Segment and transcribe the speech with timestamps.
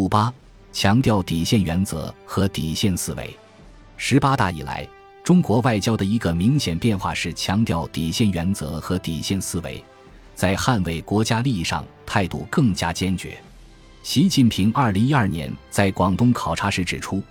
[0.00, 0.32] 五八
[0.72, 3.36] 强调底线原则和底线思维。
[3.98, 4.88] 十八大以来，
[5.22, 9.84] 中国外交的一个明显变化是强调底线原则和底线思维，
[10.34, 13.36] 在捍卫国家利益上态度更加坚决。
[14.02, 17.22] 习近平二零一二年在广东考察时指出，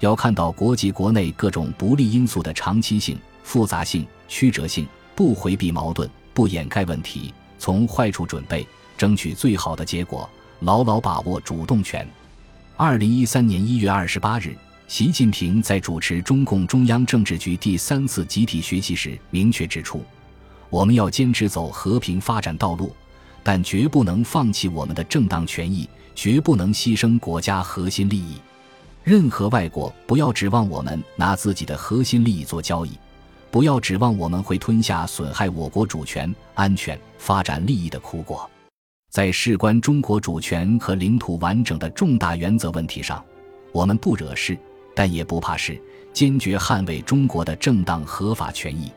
[0.00, 8.66] 要看到国际国内各种不利因素的长期性、复杂性、曲折性，不回避矛盾，不掩盖问题，从坏处准备，
[8.98, 10.28] 争取最好的结果，
[10.60, 12.06] 牢牢把握主动权。
[12.80, 20.04] 二零一三年一月二十八日，习近平在主持中共中央政治局第三次集体学习时明确指出，
[20.70, 22.94] 我们要坚持走和平发展道路，
[23.42, 25.88] 但绝不能放弃我们的正当权益。
[26.14, 28.36] 绝不能牺牲国家核心利益，
[29.02, 32.92] 任何外国不要指望我们拿自己的核心利益做交易，
[33.50, 38.48] 不要指望我们会吞下损害我国主权、安全、发展利益的苦果。
[39.10, 43.24] 在事关中国主权和领土完整的重大原则问题上，
[43.72, 44.56] 我们不惹事，
[44.94, 45.80] 但也不怕事，
[46.12, 48.92] 坚决捍卫中国的正当合法权益，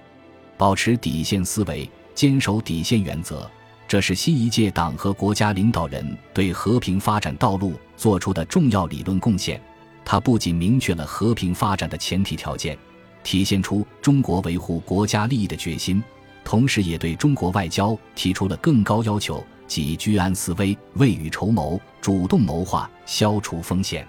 [0.57, 3.49] 保持底线思维，坚守底线原则。
[3.87, 9.61] 这是新一届党和国家领导人对和平发展道路作出的重要理论贡献。
[10.03, 12.77] 它不仅明确了和平发展的前提条件，
[13.23, 16.03] 体现出中国维护国家利益的决心，
[16.43, 19.41] 同时也对中国外交提出了更高要求，
[19.71, 24.05] 即居安思危、未雨绸缪、主动谋划、消除风险。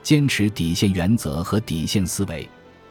[0.00, 2.48] 坚持底线原则和底线思维，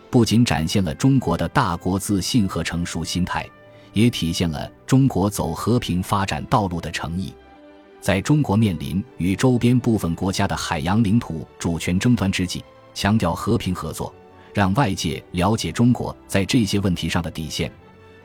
[0.10, 3.50] 不仅展现了中国的大国自信和成熟心态。
[3.94, 7.34] 也体现了中国走和平发展道路的诚意。
[8.02, 12.62] 在中国面临与周边部分国家的海洋领土主权争端之际，
[12.94, 14.14] 强调和平合作，
[14.54, 17.72] 让外界了解中国在这些问题上的底线，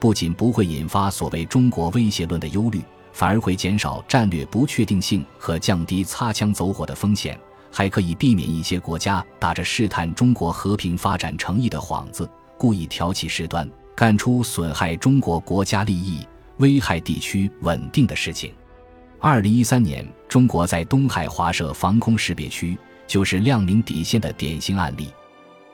[0.01, 2.81] 不仅不会引发所谓“中国威胁论”的忧虑，
[3.17, 7.41] 反而会减少战略不确定性和降低擦枪走火的风险，
[7.73, 13.67] 还可以避免一些国家打着试探中国和平发展诚意的幌子，故意挑起事端。
[13.95, 18.53] 干出损害中国国家利益、危害地区稳定的事情。
[19.19, 22.77] 二零一三年，中国在东海划设防空识别区，
[23.07, 25.11] 就是亮明底线的典型案例。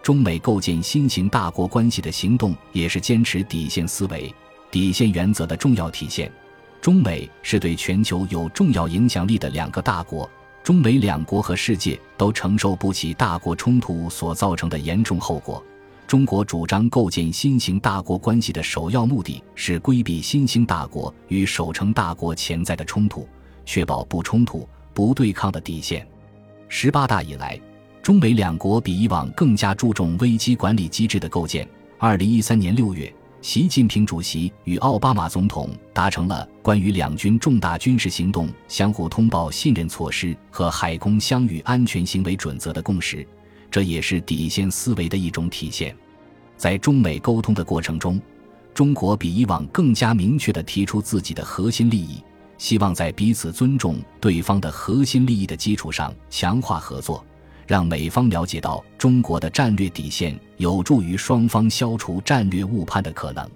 [0.00, 4.33] 中美构建新型大国关系的行动，也是坚持底线思维、
[4.71, 6.31] 底线原则的重要体现。
[6.82, 10.28] 中美是对全球有重要影响力的两个大国，
[10.65, 15.62] 中美两国和世界都承受不起大国冲突所造成的严重后果。
[16.09, 23.28] 中国主张构建新型大国关系的首要目的是规避新兴大国与守成大国潜在的冲突，
[23.64, 26.04] 确保不冲突、不对抗的底线。
[26.69, 27.56] 十八大以来，
[28.03, 31.64] 中美两国比以往更加注重危机管理机制的构建。
[31.97, 43.27] 二零一三年六月，习近平主席与奥巴马总统达成了关于两军重大军事行动相互通报信任措施和海空相遇安全行为准则的共识。
[43.69, 45.93] 这也是底线思维的一种体现，
[46.57, 48.21] 在中美沟通的过程中，
[48.73, 52.23] 中国比以往更加明确地提出自己的核心利益，
[52.59, 57.25] 希望在彼此尊重对方的核心利益的基础上强化合作，
[57.67, 63.49] 让美方了解到中国的战略底线，有助于双方消除战略误判的可能。